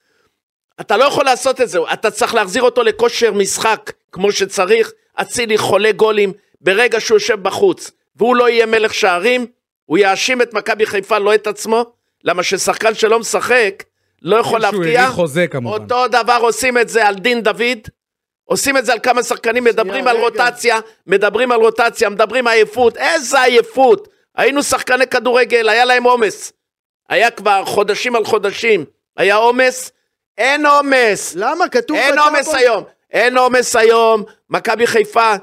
[0.80, 4.92] אתה לא יכול לעשות את זה, אתה צריך להחזיר אותו לכושר משחק כמו שצריך.
[5.20, 9.46] אצילי חולה גולים ברגע שהוא יושב בחוץ, והוא לא יהיה מלך שערים,
[9.84, 11.84] הוא יאשים את מכבי חיפה, לא את עצמו,
[12.24, 13.82] למה ששחקן שלא משחק,
[14.22, 15.10] לא יכול שהוא להבקיע.
[15.10, 15.80] חוזה כמובן.
[15.82, 17.78] אותו דבר עושים את זה על דין דוד,
[18.44, 20.24] עושים את זה על כמה שחקנים, מדברים על רגע.
[20.24, 24.08] רוטציה, מדברים על רוטציה, מדברים עייפות, איזה עייפות.
[24.36, 26.52] היינו שחקני כדורגל, היה להם עומס.
[27.08, 28.84] היה כבר חודשים על חודשים,
[29.16, 29.92] היה עומס,
[30.38, 31.68] אין עומס, למה?
[31.68, 35.34] כתוב אין עומס היום, אין עומס היום, מכבי חיפה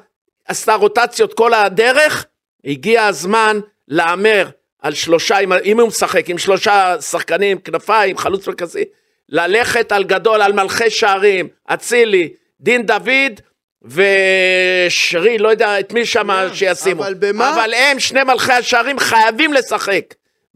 [0.48, 2.26] עשתה רוטציות כל הדרך,
[2.66, 4.50] הגיע הזמן להמר
[4.82, 8.84] על שלושה, אם הוא משחק עם שלושה שחקנים, כנפיים, חלוץ מרכזי,
[9.30, 13.40] ללכת על גדול, על מלכי שערים, אצילי, דין דוד
[13.84, 17.04] ושרי, לא יודע את מי שם שישימו.
[17.04, 20.02] אבל במה- אבל הם, שני מלכי השערים, חייבים לשחק.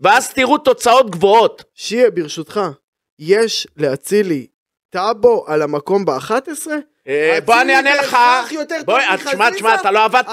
[0.02, 1.64] ואז תראו תוצאות גבוהות.
[1.76, 2.62] שיה, ברשותך,
[3.20, 4.48] יש לאצילי
[4.90, 6.68] טאבו על המקום ב-11?
[7.08, 8.18] אה, בוא אני אענה לך,
[8.86, 10.30] בוא, תשמע, תשמע, אתה לא עבדת,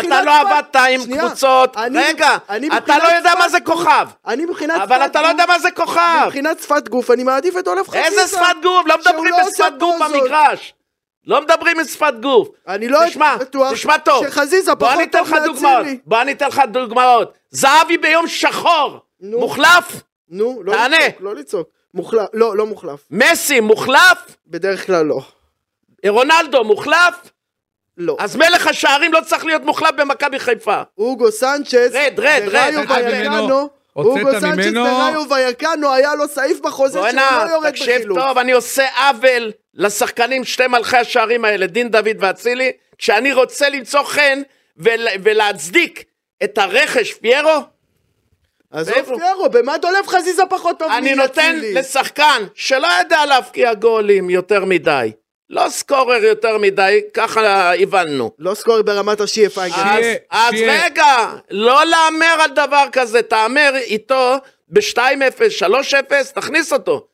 [0.00, 2.36] אתה לא עבדת עם קבוצות, רגע,
[2.76, 6.22] אתה לא יודע מה זה כוכב, אני מבחינת אבל אתה לא יודע מה זה כוכב,
[6.26, 8.06] מבחינת שפת גוף, אני מעדיף את עולף חזיזה.
[8.06, 10.02] איזה שפת גוף, לא מדברים לא בשפת גוף.
[10.02, 10.74] במגרש,
[11.26, 13.00] לא מדברים בשפת גוף, אני לא
[13.40, 15.98] בטוח תשמע טוב, שחזיזה פחות טוב מאצילי.
[16.06, 19.38] בוא אני אתן לך דוגמאות, זהבי ביום שחור, נו.
[19.38, 20.96] מוחלף, נו, לא תענה.
[20.98, 21.68] לצעוק, לא לצעוק.
[21.94, 23.00] מוחלף, לא, לא מוחלף.
[23.10, 25.20] מסי מוחלף, בדרך כלל לא.
[26.08, 27.30] רונלדו מוחלף,
[27.96, 28.16] לא.
[28.18, 30.82] אז מלך השערים לא צריך להיות מוחלף במכבי חיפה.
[30.98, 34.80] אוגו סנצ'ז, רד, רד, וראיו רד, רד ויקנו, אוגו ממנו.
[34.80, 38.18] וראיו ויקנו היה לו סעיף בחוזה שהוא בוא'נה, לא יורד תקשיב בחילוף.
[38.18, 44.02] טוב, אני עושה עוול לשחקנים, שתי מלכי השערים האלה, דין דוד ואצילי, כשאני רוצה למצוא
[44.02, 44.42] חן
[44.76, 46.04] ול, ולהצדיק
[46.44, 47.60] את הרכש פיירו,
[48.72, 48.94] עזוב?
[49.18, 51.74] פיירו, במה דולב חזיזה פחות טוב אני נותן מאצילי?
[51.74, 55.12] לשחקן שלא יודע להבקיע גולים יותר מדי,
[55.50, 58.30] לא סקורר יותר מדי, ככה הבנו.
[58.38, 59.18] לא סקור ברמת
[59.54, 59.74] פייגל.
[59.74, 64.36] שיהיה- אז, אז שיהיה- רגע, לא להמר על דבר כזה, תהמר איתו
[64.68, 67.06] ב-2-0, 3-0, תכניס אותו.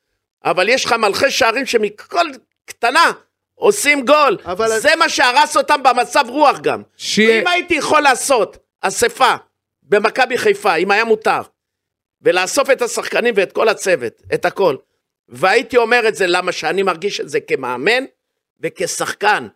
[0.45, 2.27] אבל יש לך מלכי שערים שמכל
[2.67, 3.11] קטנה
[3.55, 4.37] עושים גול.
[4.45, 6.83] אבל- זה מה שהרס אותם במצב רוח גם.
[6.97, 9.35] שיהיה- אם הייתי יכול לעשות אספה
[9.87, 11.41] במכבי חיפה, אם היה מותר,
[12.23, 14.77] ולאסוף את השחקנים ואת כל הצוות, את הכל,
[15.29, 18.05] והייתי אומר את זה למה שאני מרגיש את זה כמאמן
[18.61, 19.47] וכשחקן.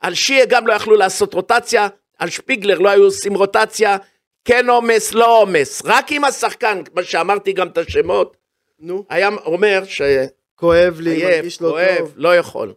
[0.00, 3.96] על שיה גם לא יכלו לעשות רוטציה, על שפיגלר לא היו עושים רוטציה,
[4.44, 5.82] כן עומס, לא עומס.
[5.84, 8.36] רק אם השחקן, כמו שאמרתי גם את השמות,
[8.78, 12.12] נו, היה אומר שעייף, כואב לי, מרגיש לא כואב, טוב.
[12.16, 12.74] לא יכול.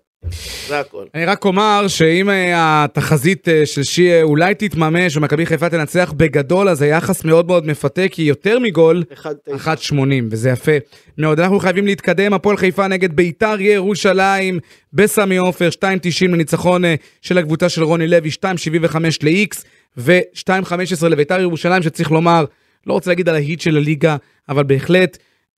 [0.67, 1.05] זה הכל.
[1.15, 6.69] אני רק אומר שאם אה, התחזית אה, של שיה אולי תתממש ומכבי חיפה תנצח בגדול,
[6.69, 9.73] אז היחס מאוד מאוד מפתה, כי יותר מגול, אחד תשע.
[9.91, 9.95] 1.80,
[10.29, 10.71] וזה יפה
[11.17, 11.39] מאוד.
[11.39, 14.59] אנחנו חייבים להתקדם, הפועל חיפה נגד ביתר ירושלים
[14.93, 19.63] בסמי עופר, 2.90 לניצחון אה, של הקבוצה של רוני לוי, 2.75 ל-X
[19.97, 22.45] ו-2.15 לביתר ירושלים, שצריך לומר,
[22.87, 24.15] לא רוצה להגיד על ההיט של הליגה,
[24.49, 25.17] אבל בהחלט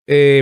[0.09, 0.41] אה,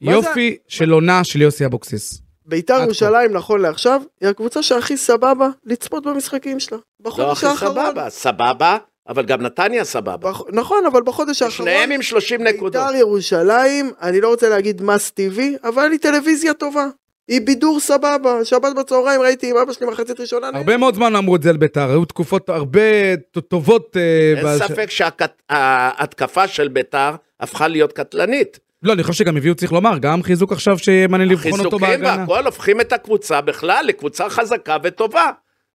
[0.00, 2.29] יופי של עונה של יוסי אבוקסיס.
[2.50, 6.78] ביתר ירושלים נכון לעכשיו היא הקבוצה שהכי סבבה לצפות במשחקים שלה.
[6.78, 7.72] לא בחודש הכי האחרון.
[7.72, 10.16] סבבה, סבבה, אבל גם נתניה סבבה.
[10.16, 10.42] בח...
[10.52, 11.68] נכון, אבל בחודש האחרון.
[11.68, 12.82] שניהם עם 30 נקודות.
[12.82, 16.86] ביתר ירושלים, אני לא רוצה להגיד מס טבעי, אבל היא טלוויזיה טובה.
[17.28, 20.50] היא בידור סבבה, שבת בצהריים ראיתי עם אבא שלי מחצית ראשונה.
[20.54, 23.16] הרבה מאוד זמן אמרו את זה על ביתר, היו תקופות הרבה
[23.48, 23.96] טובות.
[23.96, 27.10] אה, אין ספק שההתקפה של ביתר
[27.40, 28.58] הפכה להיות קטלנית.
[28.82, 32.16] לא, אני חושב שגם הביאו, צריך לומר, גם חיזוק עכשיו שמעניין לבחון אותו החיזוקים בהגנה.
[32.18, 35.30] והכל הופכים את הקבוצה בכלל לקבוצה חזקה וטובה.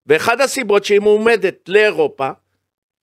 [0.06, 2.30] ואחד הסיבות שהיא מועמדת לאירופה,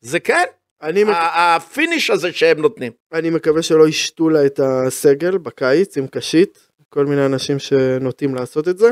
[0.01, 0.43] זה כן,
[0.81, 1.15] אני, מק...
[1.17, 2.91] ה finish הזה שהם נותנים.
[3.13, 8.67] אני מקווה שלא ישתו לה את הסגל בקיץ עם קשית, כל מיני אנשים שנוטים לעשות
[8.67, 8.91] את זה.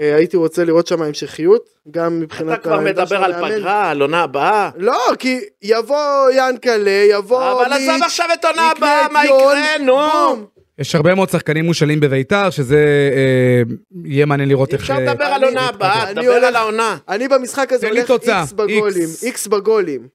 [0.00, 3.32] אה, הייתי רוצה לראות שם המשכיות, גם מבחינת אתה כבר מדבר על.
[3.34, 4.70] פגרה, על עונה הבאה.
[4.76, 10.46] לא, כי יבוא יענקלה, יבוא אבל עזוב עכשיו את עונה הבאה, מה יקרה, נו.
[10.78, 13.62] יש הרבה מאוד שחקנים מושאלים בביתר, שזה אה,
[14.04, 14.82] יהיה מעניין לראות אי איך...
[14.82, 16.98] אפשר אה, לדבר על עונה הבאה, הולך- על העונה.
[17.08, 19.24] אני במשחק הזה הולך איקס בגולים, X.
[19.24, 20.08] איקס בגולים,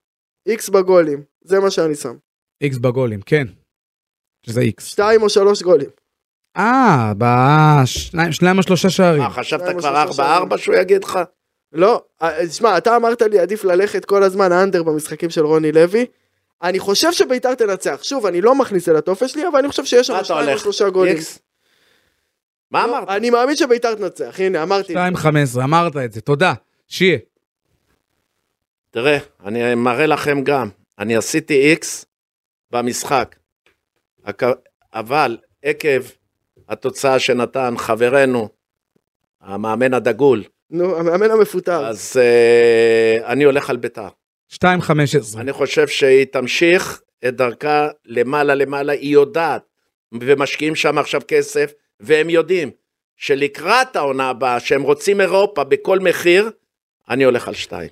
[0.47, 2.15] איקס בגולים, זה מה שאני שם.
[2.61, 3.47] איקס בגולים, כן.
[4.45, 4.85] שזה איקס.
[4.85, 5.89] שתיים או שלוש גולים.
[6.57, 9.21] אה, בשניים שניים או שלושה שערים.
[9.21, 11.19] מה, חשבת שניים כבר שלושה 4-4 שהוא יגיד לך?
[11.73, 16.05] לא, אה, תשמע, אתה אמרת לי עדיף ללכת כל הזמן אנדר במשחקים של רוני לוי.
[16.63, 17.99] אני חושב שביתר תנצח.
[18.03, 20.59] שוב, אני לא מכניס אל הטופס שלי, אבל אני חושב שיש שם אתה שתיים או?
[20.59, 21.17] שלושה גולים.
[22.71, 23.09] מה לא, אמרת?
[23.09, 24.93] אני מאמין שביתר תנצח, הנה, אמרתי.
[24.95, 24.97] 2-15,
[25.63, 26.53] אמרת את זה, תודה.
[26.87, 27.17] שיהיה.
[28.91, 32.05] תראה, אני מראה לכם גם, אני עשיתי איקס
[32.71, 33.35] במשחק,
[34.93, 36.01] אבל עקב
[36.69, 38.49] התוצאה שנתן חברנו,
[39.41, 41.87] המאמן הדגול, נו, המאמן המפוטר.
[41.87, 44.07] אז uh, אני הולך על ביתר.
[44.53, 44.55] 2-15.
[45.37, 49.61] אני חושב שהיא תמשיך את דרכה למעלה למעלה, היא יודעת,
[50.21, 52.71] ומשקיעים שם עכשיו כסף, והם יודעים
[53.17, 56.49] שלקראת העונה הבאה, שהם רוצים אירופה בכל מחיר,
[57.09, 57.89] אני הולך על שתיים.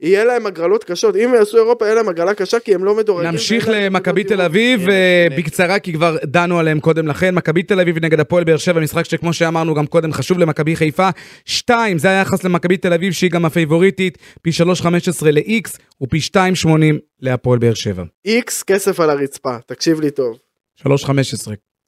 [0.00, 1.16] יהיה להם הגרלות קשות.
[1.16, 3.30] אם יעשו אירופה, יהיה להם הגרלה קשה, כי הם לא מדורגים.
[3.30, 5.26] נמשיך למכבי נקודות תל אביב, אה.
[5.38, 7.34] בקצרה כי כבר דנו עליהם קודם לכן.
[7.34, 11.08] מכבי תל אביב נגד הפועל באר שבע, משחק שכמו שאמרנו גם קודם חשוב למכבי חיפה.
[11.44, 14.86] שתיים, זה היחס למכבי תל אביב שהיא גם הפייבוריטית, פי 3.15
[15.32, 16.68] ל-X ופי 2.80
[17.20, 18.04] להפועל באר שבע.
[18.24, 20.38] איקס כסף על הרצפה, תקשיב לי טוב.
[20.80, 20.86] 3.15.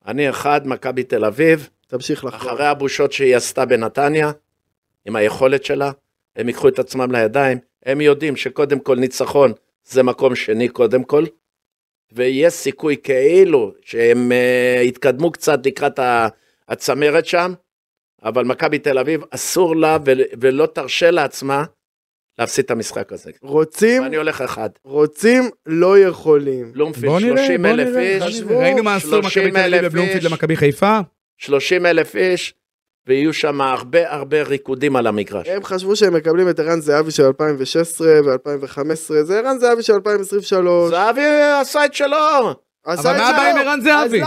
[0.06, 2.52] אני אחד, מכבי תל אביב, תמשיך לחזור.
[2.52, 4.30] אחרי הבושות שהיא עשתה בנתניה,
[5.06, 5.90] עם היכולת שלה,
[6.36, 9.52] הם ייקחו את עצמם לידיים, הם יודעים שקודם כל ניצחון
[9.84, 11.24] זה מקום שני קודם כל,
[12.12, 16.00] ויש סיכוי כאילו שהם uh, יתקדמו קצת לקראת
[16.68, 17.52] הצמרת שם,
[18.22, 19.98] אבל מכבי תל אביב אסור לה
[20.40, 21.64] ולא תרשה לעצמה
[22.38, 23.30] להפסיד את המשחק הזה.
[23.42, 24.70] רוצים, ואני הולך אחד.
[24.84, 26.72] רוצים, לא יכולים.
[26.72, 27.96] בלומפילד נראה, 30 בוא אלף.
[27.96, 28.40] איש.
[28.40, 30.24] ראינו מה עשו 30 מכבי תל אביב איש.
[30.24, 31.00] למכבי חיפה.
[31.38, 32.54] 30 אלף איש,
[33.06, 35.48] ויהיו שם הרבה הרבה ריקודים על המגרש.
[35.48, 40.90] הם חשבו שהם מקבלים את ערן זהבי של 2016 ו-2015, זה ערן זהבי של 2023.
[40.90, 41.20] זהבי
[41.60, 42.54] עשה את שלו.
[42.86, 43.28] אבל את מה.
[43.28, 44.20] הבעיה עם ערן זהבי?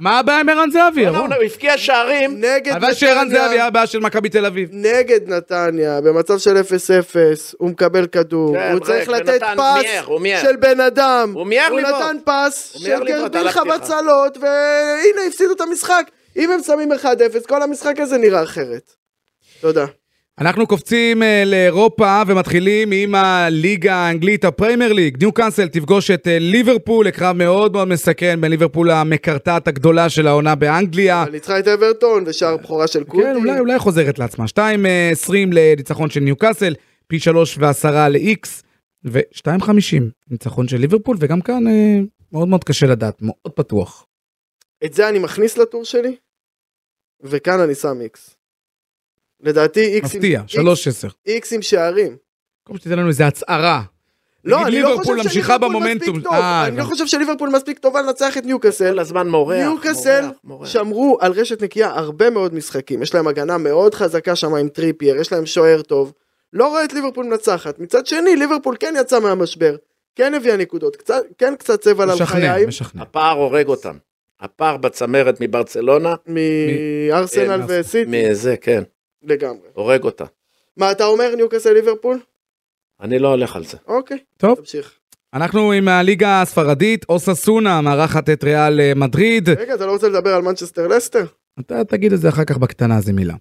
[0.00, 1.06] מה הבעיה עם ערן זהבי?
[1.06, 2.40] הוא הבקיע שערים.
[2.40, 4.68] נגד הלוואי שערן נתניה, זהבי היה הבעיה של מכבי תל אביב.
[4.72, 6.60] נגד נתניה, במצב של 0-0,
[7.58, 10.42] הוא מקבל כדור, כן, הוא צריך לתת פס.
[10.42, 11.32] של בן אדם.
[11.34, 12.02] הוא מיהר הוא לבעוט.
[12.02, 13.58] נתן פס הוא של לך.
[13.58, 16.10] חבצלות, והנה הפסידו את המשחק.
[16.38, 18.92] אם הם שמים 1-0, כל המשחק הזה נראה אחרת.
[19.60, 19.86] תודה.
[20.40, 25.16] אנחנו קופצים אה, לאירופה ומתחילים עם הליגה האנגלית, הפריימר ליג.
[25.20, 30.26] ניו קאסל תפגוש את אה, ליברפול לקרב מאוד מאוד מסכן בין ליברפול המקרטעת הגדולה של
[30.26, 31.22] העונה באנגליה.
[31.22, 33.22] אבל ניצחה את אברטון ושער בכורה של קודי.
[33.22, 34.44] כן, אולי, אולי חוזרת לעצמה.
[34.44, 36.74] 2.20 לניצחון של ניו קאסל,
[37.06, 38.48] פי 3 ועשרה ל-X,
[39.04, 41.98] ו-2.50 ניצחון של ליברפול, וגם כאן אה,
[42.32, 44.06] מאוד מאוד קשה לדעת, מאוד פתוח.
[44.84, 46.16] את זה אני מכניס לטור שלי,
[47.22, 48.30] וכאן אני שם איקס.
[49.40, 51.08] לדעתי איקס עם- מפתיע, איקס- 3.10.
[51.26, 52.16] איקס עם שערים.
[52.62, 53.82] במקום שתיתן לנו איזה הצהרה.
[54.44, 55.78] לא, אני לא חושב שליברפול.
[55.94, 56.32] מספיק טוב.
[56.34, 56.82] אה, אני לא.
[56.82, 58.92] חושב שליברפול מספיק טובה לנצח את ניוקאסל.
[58.92, 60.24] כל הזמן מורח, ניוקאסל.
[60.64, 63.02] שמרו על רשת נקייה הרבה מאוד משחקים.
[63.02, 66.12] יש להם הגנה מאוד חזקה שם עם טריפייר, יש להם שוער טוב.
[66.52, 67.78] לא רואה את ליברפול מנצחת.
[67.78, 69.76] מצד שני, ליברפול כן יצא מהמשבר.
[70.16, 70.96] כן הביאה נקודות.
[70.96, 72.68] קצת, כן קצת צבע על משכנע, חיים.
[72.68, 73.02] משכנע.
[73.02, 73.96] הפער הורג אותם.
[74.40, 78.10] הפער בצמרת מברצלונה, מארסנל וסיטי.
[78.30, 78.82] מזה, כן,
[79.22, 79.68] לגמרי.
[79.72, 80.24] הורג אותה.
[80.76, 82.18] מה אתה אומר ניוקאסל ליברפול?
[83.00, 83.76] אני לא הולך על זה.
[83.86, 84.18] אוקיי.
[84.36, 84.58] טוב.
[84.58, 84.94] תמשיך.
[85.34, 89.48] אנחנו עם הליגה הספרדית, אוססונה מארחת את ריאל אה, מדריד.
[89.48, 91.24] רגע, אתה לא רוצה לדבר על מנצ'סטר לסטר?
[91.60, 93.34] אתה תגיד את זה אחר כך בקטנה, זה מילה.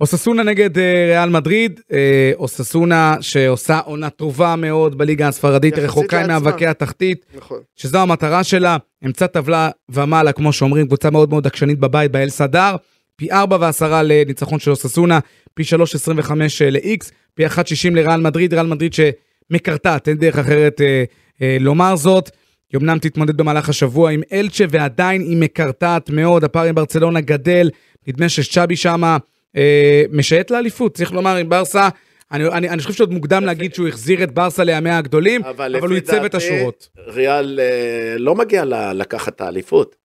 [0.00, 6.26] אוססונה נגד אה, ריאל מדריד, אה, אוססונה שעושה עונה טובה מאוד בליגה הספרדית, רחוקה.
[6.26, 7.58] ממאבקי התחתית, נכון.
[7.76, 12.76] שזו המטרה שלה, אמצע טבלה ומעלה, כמו שאומרים, קבוצה מאוד מאוד עקשנית בבית, באל סדר,
[13.16, 15.18] פי 4 ו-10 לניצחון של אוססונה,
[15.54, 16.32] פי 3.25
[16.70, 17.50] ל-X, פי 1.60
[17.92, 21.04] לריאל מדריד, ריאל מדריד שמקרטעת, אין דרך אחרת אה,
[21.42, 22.30] אה, לומר זאת.
[22.74, 27.70] היא אמנם תתמודד במהלך השבוע עם אלצ'ה ועדיין היא מקרטעת מאוד, הפער עם ברצלונה גדל,
[28.06, 29.16] נדמה שצ'אבי שמה
[29.56, 31.88] אה, משייט לאליפות, צריך לומר עם ברסה,
[32.32, 35.86] אני, אני, אני חושב שעוד מוקדם להגיד שהוא החזיר את ברסה לימיה הגדולים, אבל, הוא
[35.86, 36.88] לפי ייצב את השורות.
[37.06, 39.96] ריאל אה, לא מגיע ל- לקחת את האליפות,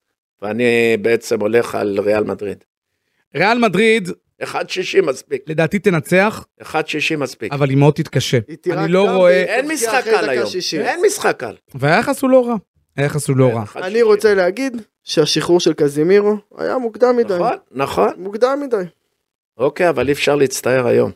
[0.42, 2.64] ואני בעצם הולך על ריאל מדריד.
[3.36, 4.10] ריאל מדריד
[4.44, 6.72] 1.60 מספיק, לדעתי תנצח, 1.60
[7.18, 7.54] מספיק.
[7.54, 8.40] אבל היא מאוד תתקשה.
[8.72, 10.82] אני לא רואה, אין משחק קל היום, 60.
[10.82, 11.56] אין משחק קל.
[11.76, 12.56] והיחס הוא לא רע.
[12.98, 13.64] היחס הוא לא רע.
[13.76, 13.80] 1.60.
[13.84, 17.34] אני רוצה להגיד שהשחרור של קזימירו היה מוקדם מדי.
[17.34, 18.10] נכון, נכון.
[18.18, 18.84] מוקדם מדי.
[19.58, 21.12] אוקיי, אבל אי אפשר להצטער היום.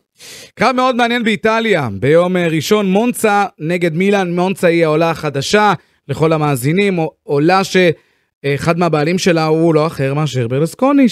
[0.55, 5.73] קרב מאוד מעניין באיטליה, ביום אה, ראשון מונצה נגד מילאן, מונצה היא העולה החדשה
[6.07, 11.05] לכל המאזינים, עולה שאחד מהבעלים שלה הוא לא אחר מאשר ברלסקוני,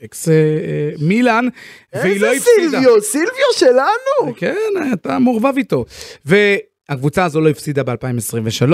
[0.00, 1.48] שאקס אה, אה, מילאן,
[1.94, 2.70] והיא לא איזה הפסידה.
[2.70, 4.34] סילביו, סילביו שלנו!
[4.36, 5.84] כן, אתה מעורבב איתו.
[6.24, 8.72] והקבוצה הזו לא הפסידה ב-2023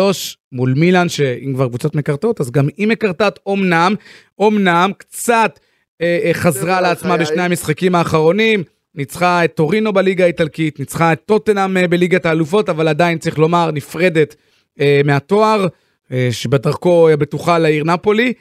[0.53, 3.95] מול מילאן, שאם כבר קבוצות מקרטעות, אז גם היא מקרטעת אומנם,
[4.39, 5.59] אומנם קצת
[6.03, 7.17] אה, אה, חזרה על לעצמה.
[7.17, 8.63] בשני המשחקים האחרונים.
[8.95, 13.71] ניצחה את טורינו בליגה האיטלקית, ניצחה את טוטנאם אה, בליגת האלופות, אבל עדיין צריך לומר
[13.71, 14.37] נפרדת
[14.81, 15.67] אה, מהתואר,
[16.13, 18.33] אה, שבדרכו אה, בטוחה לעיר נפולי.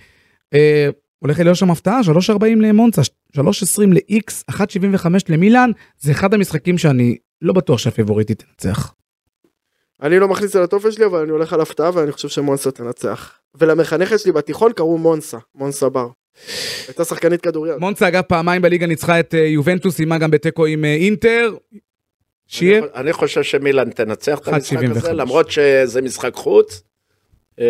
[0.54, 0.89] אה,
[1.26, 3.02] הולך להיות שם הפתעה, 3.40 למונצה,
[3.38, 3.42] 3.20
[3.88, 8.94] ל-X, 1.75 למילאן, זה אחד המשחקים שאני לא בטוח שהפיבוריטית תנצח.
[10.02, 13.32] אני לא מכניס על הטופס שלי, אבל אני הולך על הפתעה ואני חושב שמונסה תנצח.
[13.56, 16.08] ולמחנכת שלי בתיכון קראו מונסה, מונסה בר.
[16.88, 17.76] הייתה שחקנית כדוריד.
[17.80, 21.56] מונצה אגב פעמיים בליגה ניצחה את אה, יובנטוס, סיימה גם בתיקו עם אה, אינטר.
[22.48, 24.92] שיהיה, אני, חושב שמילן תנצח את המשחק 1.75.
[24.92, 26.84] הזה, למרות שזה משחק חוץ.
[27.60, 27.65] אה,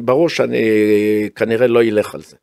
[0.00, 0.58] ברור שאני
[1.34, 2.36] כנראה לא אלך על זה.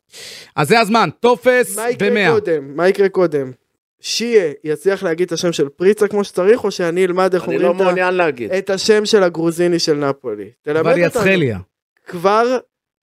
[0.56, 2.30] אז זה הזמן, טופס מה יקרה ב-100.
[2.32, 2.76] קודם?
[2.76, 3.52] מה יקרה קודם?
[4.00, 7.78] שיה יצליח להגיד את השם של פריצה כמו שצריך, או שאני אלמד איך אני אומרים
[7.78, 8.50] לא את.
[8.58, 10.50] את השם של הגרוזיני של נפולי.
[10.62, 11.06] תלמד אבל אותנו.
[11.06, 11.58] יצחליה.
[12.06, 12.58] כבר,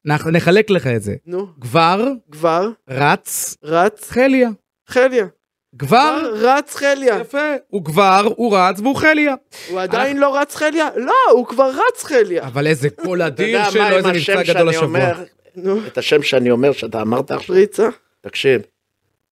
[0.06, 1.15] נח- נחלק לך את זה.
[1.26, 4.50] נו, כבר כבר, רץ רץ, חליה.
[4.88, 5.26] חליה.
[5.80, 7.20] כבר, כבר רץ חליה.
[7.20, 9.36] יפה, הוא כבר, הוא רץ והוא חליה.
[9.70, 10.90] הוא עדיין לא רץ חליה?
[10.96, 12.44] לא, הוא כבר רץ חליה.
[12.44, 15.12] אבל איזה קול אדיר שלו, מה איזה מבצע גדול השבוע.
[15.88, 17.56] את השם שאני אומר שאתה אמרת עכשיו?
[17.56, 17.90] פריצה,
[18.22, 18.62] תקשיב,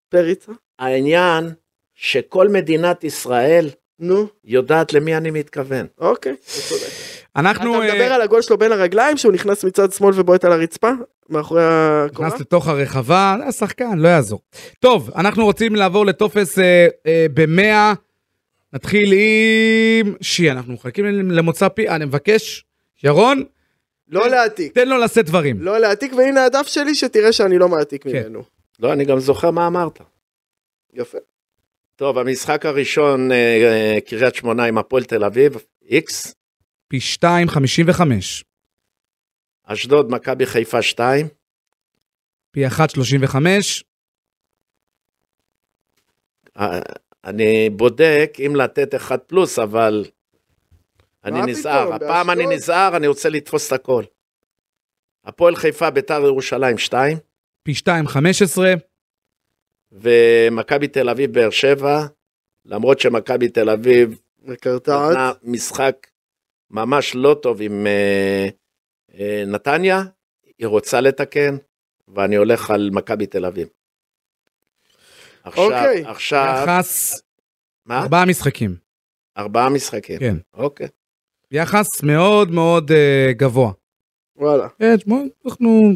[0.10, 1.50] פריצה, העניין
[1.96, 5.88] שכל מדינת ישראל נו, יודעת למי אני מתכוון.
[5.98, 6.90] אוקיי, אתה צודק.
[7.36, 10.52] אנחנו אתה אה, מדבר על הגול שלו בין הרגליים, שהוא נכנס מצד שמאל ובועט על
[10.52, 10.92] הרצפה?
[11.30, 12.28] מאחורי הקורה?
[12.28, 14.40] נכנס לתוך הרחבה, זה השחקן, לא יעזור.
[14.80, 17.94] טוב, אנחנו רוצים לעבור לטופס אה, אה, במאה.
[18.74, 22.66] נתחיל עם שי, אנחנו מחכים למוצא פי, אני מבקש,
[23.04, 23.44] ירון,
[24.10, 24.74] לא להעתיק.
[24.74, 25.62] תן לו לשאת דברים.
[25.62, 28.10] לא להעתיק, והנה הדף שלי שתראה שאני לא מעתיק כן.
[28.10, 28.44] ממנו.
[28.80, 30.00] לא, אני גם זוכר מה אמרת.
[30.94, 31.18] יפה.
[32.00, 35.54] טוב, המשחק הראשון, אה, אה, קריית שמונה עם הפועל תל אביב,
[35.90, 36.36] איקס,
[36.88, 38.44] פי 2.55,
[39.64, 41.28] אשדוד, מכבי חיפה 2,
[42.52, 43.84] פי 1.35,
[46.60, 46.80] אה,
[47.24, 50.06] אני בודק אם לתת אחד פלוס, אבל
[51.26, 51.94] אני נזהר.
[51.94, 52.46] הפעם אני?
[52.56, 54.04] נזהר, אני רוצה לתפוס את הכל.
[55.26, 57.18] הפועל חיפה, ביתר ירושלים 2,
[57.64, 58.60] פי 2.15,
[59.92, 62.06] ומכבי תל אביב, באר שבע,
[62.66, 65.12] למרות שמכבי תל אביב מקרטעת.
[65.12, 66.08] נתנה משחק
[66.72, 68.50] ממש לא טוב עם אה,
[69.20, 70.04] אה, נתניה,
[70.58, 71.58] היא רוצה לתקן,
[72.08, 73.68] ואני הולך על מכבי תל אביב.
[75.44, 76.06] עכשיו, אוקיי.
[76.06, 77.22] עכשיו, יחס
[77.86, 78.02] מה?
[78.02, 78.76] ארבעה משחקים.
[79.38, 80.20] ארבעה משחקים.
[80.20, 80.36] כן.
[80.54, 80.88] אוקיי.
[81.52, 83.72] יחס מאוד מאוד אה, גבוה.
[84.36, 84.70] וואלה.
[84.70, 85.92] כן, תשמעו, אנחנו...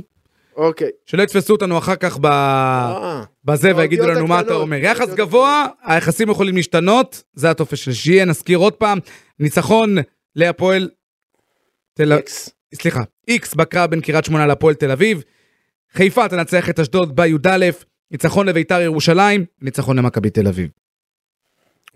[0.55, 0.89] אוקיי.
[1.05, 2.25] שלא יתפסו אותנו אחר כך ב...
[2.25, 4.77] אה, בזה ויגידו האותיות לנו מה אתה אומר.
[4.77, 5.13] יחס.
[5.13, 8.99] גבוה, היחסים יכולים להשתנות, זה הטופס של שיהיה, נזכיר עוד פעם,
[9.39, 9.95] ניצחון
[10.35, 10.89] להפועל
[11.93, 12.25] תל אביב.
[12.75, 15.23] סליחה, איקס בקרב בין קריית שמונה להפועל תל אביב,
[15.93, 17.69] חיפה תנצח את אשדוד בי"א,
[18.11, 20.69] ניצחון לביתר ירושלים, ניצחון למכבי תל אביב.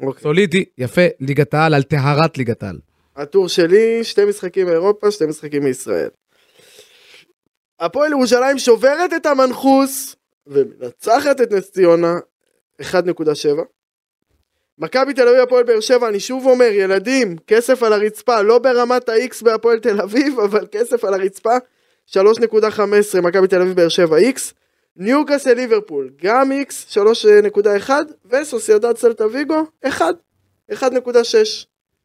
[0.01, 0.23] אוקיי.
[0.23, 2.79] סולידי, יפה, ליגת העל על טהרת ליגת העל.
[3.15, 6.09] הטור שלי, שתי משחקים מאירופה, שתי משחקים מישראל.
[7.79, 10.15] הפועל ירושלים שוברת את המנחוס
[10.47, 12.15] ומנצחת את נס ציונה
[12.81, 12.87] 1.7.
[14.79, 19.09] מכבי תל אביב הפועל באר שבע, אני שוב אומר, ילדים, כסף על הרצפה, לא ברמת
[19.09, 21.57] ה-X בהפועל תל אביב, אבל כסף על הרצפה,
[22.09, 24.53] 3.15 מכבי תל אביב באר שבע X.
[24.95, 26.97] ניוקאסל ליברפול, גם X,
[27.87, 27.89] 3.1,
[28.25, 30.15] וסוסיידד סלטה ויגו, 1,
[30.71, 30.77] 1.6.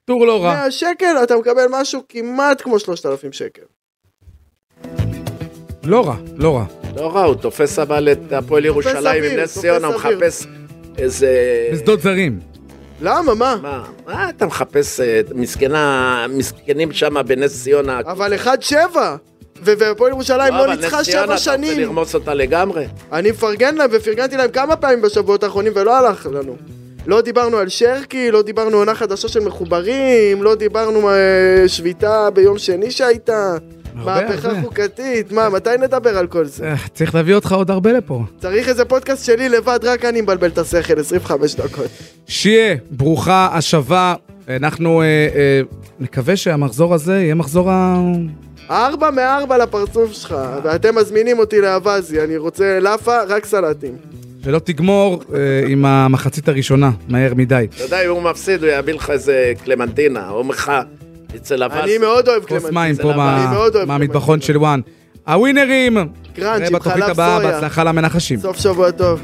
[0.05, 0.55] טור לא רע.
[0.55, 3.63] 100 שקל אתה מקבל משהו כמעט כמו 3,000 שקל.
[5.85, 6.64] לא רע, לא רע.
[6.97, 9.95] לא רע, הוא תופס אבל את הפועל ירושלים עם נס ציונה, הוא.
[9.95, 10.47] מחפש
[10.99, 11.29] איזה...
[11.73, 12.40] בשדות זרים.
[13.01, 13.57] למה מה?
[13.62, 18.01] מה, מה אתה מחפש אה, מסכנה, מסכנים שם בנס ציונה?
[18.07, 18.47] אבל 1-7
[19.64, 21.81] ו- והפועל ירושלים לא אבל ניצחה נס ציונה, שבע אתה רוצה שנים.
[21.81, 22.87] לרמוס אותה לגמרי?
[23.12, 26.57] אני מפרגן להם ופרגנתי להם כמה פעמים בשבועות האחרונים ולא הלך לנו.
[27.07, 31.14] לא דיברנו על שרקי, לא דיברנו עונה חדשה של מחוברים, לא דיברנו אה,
[31.66, 33.55] שביתה ביום שני שהייתה,
[33.95, 34.63] מהפכה.
[34.63, 36.65] חוקתית, מה, מתי נדבר על כל זה?
[36.65, 38.23] אה, צריך להביא אותך עוד הרבה לפה.
[38.41, 41.87] צריך איזה פודקאסט שלי לבד, רק אני מבלבל את השכל, 25 דקות.
[42.27, 44.15] שיהיה, ברוכה השבה.
[44.49, 45.61] אנחנו אה, אה,
[46.01, 48.03] נקווה שהמחזור הזה יהיה מחזור ה...
[48.71, 53.97] ארבע מארבע לפרצוף שלך, ואתם מזמינים אותי לאווזי, אני רוצה לאפה, רק סלטים.
[54.45, 55.23] שלא תגמור
[55.69, 57.67] עם המחצית הראשונה, מהר מדי.
[57.75, 60.73] אתה יודע, אם הוא מפסיד, הוא יביא לך איזה קלמנטינה, או ממך,
[61.37, 61.75] אצל אבס.
[61.85, 62.75] אני מאוד אוהב כוס קלמנטין.
[62.75, 63.12] מים זה פה
[63.87, 64.81] מהמטבחון של וואן.
[65.27, 65.99] הווינרים,
[66.35, 67.53] קראנץ' עם חלב הבאה, סויה.
[67.53, 68.40] בהצלחה למנחשים.
[68.40, 69.21] סוף שבוע טוב.